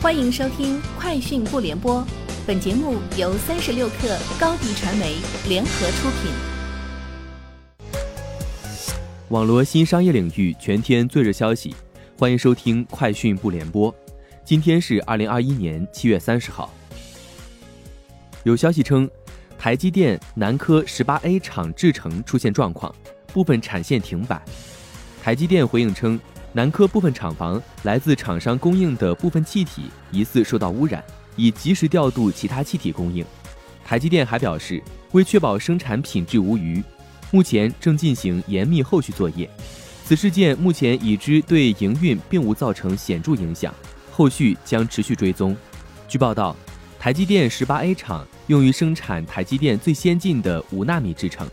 [0.00, 2.00] 欢迎收听《快讯不联播》，
[2.46, 5.16] 本节目由三十六克高低传媒
[5.48, 6.30] 联合出品。
[9.30, 11.74] 网罗新商业领域全天最热消息，
[12.16, 13.92] 欢迎收听《快讯不联播》。
[14.44, 16.72] 今天是二零二一年七月三十号。
[18.44, 19.10] 有消息称，
[19.58, 22.94] 台积电南科十八 A 厂制程出现状况，
[23.32, 24.40] 部分产线停摆。
[25.20, 26.20] 台积电回应称。
[26.52, 31.02] 南科部分厂房来自厂商供应的部分气体疑似受到污染，
[31.36, 33.24] 已及时调度其他气体供应。
[33.84, 36.82] 台积电还表示，为确保生产品质无虞，
[37.30, 39.48] 目前正进行严密后续作业。
[40.04, 43.74] 此事件目前已知对营运并无造成显著影响，
[44.10, 45.54] 后续将持续追踪。
[46.08, 46.56] 据报道，
[46.98, 51.46] 台积电十八 A 厂用于生产台积电最先进的五纳米制程。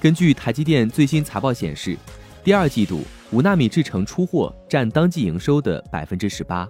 [0.00, 1.96] 根据台积电最新财报显示，
[2.44, 3.00] 第二季度。
[3.30, 6.68] 五纳米制程出货占当季营收的百分之十八。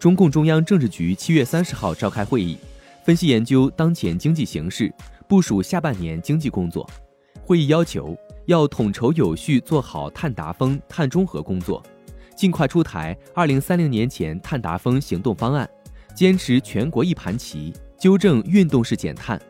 [0.00, 2.58] 中共中央政治局七月三十号召开会议，
[3.04, 4.92] 分析研究当前经济形势，
[5.28, 6.88] 部署下半年经济工作。
[7.44, 11.80] 会议要求要统筹有序做好碳达峰、碳中和工作，
[12.34, 15.70] 尽快出台二零三零年前碳达峰行动方案，
[16.16, 19.40] 坚持全国一盘棋，纠正运动式减碳，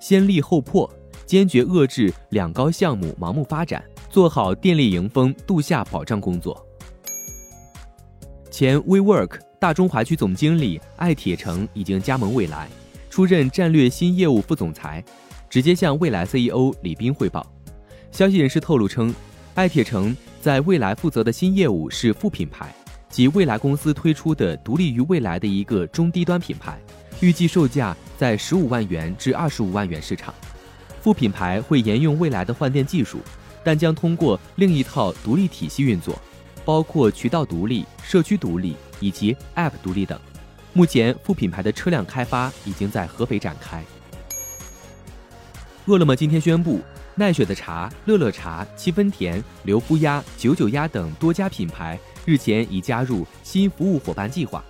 [0.00, 0.92] 先立后破，
[1.24, 3.84] 坚决遏制两高项目盲目发展。
[4.10, 6.66] 做好电力迎峰度夏保障工作。
[8.50, 12.68] 前 WeWork 大中华区总经理艾铁成已经加盟未来，
[13.10, 15.04] 出任战略新业务副总裁，
[15.50, 17.46] 直接向未来 CEO 李斌汇报。
[18.10, 19.14] 消息人士透露称，
[19.54, 22.74] 艾铁成在未来负责的新业务是副品牌，
[23.10, 26.80] 即未来公司推出的独立于未来的一个中低端品牌，
[27.20, 30.34] 预计售价在十五万元至二十五万元市场。
[31.00, 33.18] 副品牌会沿用未来的换电技术。
[33.68, 36.18] 但将通过另一套独立体系运作，
[36.64, 40.18] 包括渠道独立、社区独立以及 App 独立等。
[40.72, 43.84] 目前副品牌的车辆开发已经在合肥展开。
[45.84, 46.80] 饿了么今天宣布，
[47.14, 54.64] 奈雪的茶、乐乐茶、七分甜、刘夫鸭、九九鸭等多家品牌日前已加入新服务伙伴计划。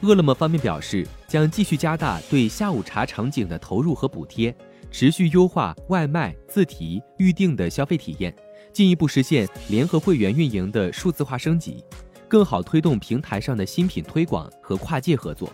[0.00, 4.56] 饿了么方面表示，将继续加大对下午茶场景的投入和补贴。
[4.92, 8.32] 持续优化外卖自提预订的消费体验，
[8.74, 11.82] 进一步实现联合会员运营的数字化升级，
[12.28, 15.50] 更好推动平台上的新品推广和跨界合作。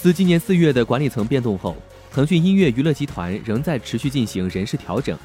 [0.00, 1.74] 自今年四月的管理层变动后，
[2.12, 5.18] 腾讯音乐娱乐集团仍在持续进行人事调整，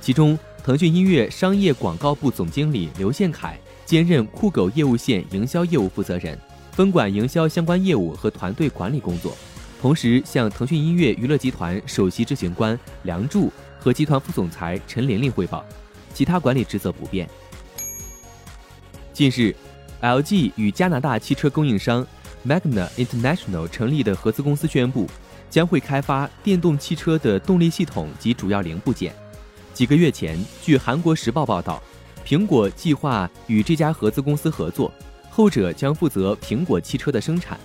[0.00, 3.56] 其中，腾讯音乐商业广告部总经理刘宪凯
[3.86, 6.36] 兼任酷狗业务线营销业务负责人，
[6.72, 9.36] 分管营销相关业务和团队管理工作。
[9.80, 15.64] 同时，向腾讯音乐娱乐集团首席执行官梁祝和集团副总裁陈琳琳汇报，
[16.12, 17.28] 其他管理职责不变。
[19.12, 19.54] 近日
[20.02, 22.04] ，LG 与加拿大汽车供应商
[22.44, 25.06] Magna International 成立的合资公司宣布，
[25.48, 29.14] 将会开发电动汽车的动力系统及主要零部件。
[29.72, 31.80] 几个月前，据韩国时报报道，
[32.26, 34.92] 苹果计划与这家合资公司合作，
[35.30, 37.56] 后者将负责苹果汽车的生产。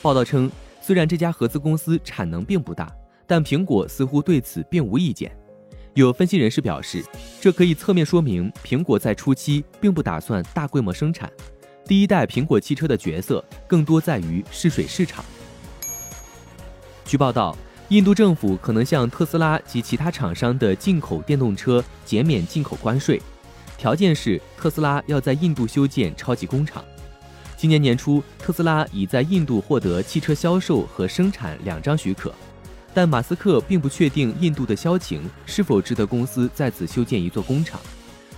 [0.00, 0.50] 报道称。
[0.82, 2.92] 虽然这家合资公司产能并不大，
[3.24, 5.30] 但苹果似乎对此并无意见。
[5.94, 7.04] 有分析人士表示，
[7.40, 11.30] 这可以侧面说明苹果在初期并不打算大规模生产。
[11.84, 15.24] 第一代苹果汽车的角色更多在于试水市场。
[17.04, 17.56] 据报道，
[17.88, 23.20] 印度政府可能向特斯拉及其他厂商的进口电动车减免进口关税，
[23.78, 26.82] 条件是特斯拉要在印度修建超级工厂。
[27.62, 32.34] 今年年初，特斯拉已在印度获得汽车销售和生产两张许可，
[32.92, 37.80] 但马斯克并不确定印度的销情是否值得公司在此修建一座工厂，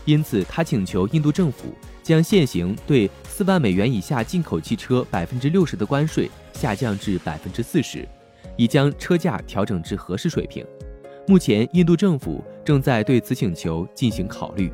[0.05, 8.07] 因此他请求印度政府将现行对四万美元以下进口汽车百分之六十的关税下降至百分之四十，
[8.59, 10.63] 以将车价调整至合适水平。
[11.27, 14.71] 目前，印度政府正在对此请求进行考虑。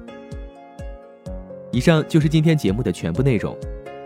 [1.70, 3.56] 以上就是今天节目的全部内容。